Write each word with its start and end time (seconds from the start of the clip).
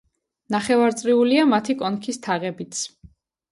ნახევარწრიულია 0.55 1.45
მათი 1.53 1.77
კონქის 1.83 2.21
თაღებიც. 2.27 2.83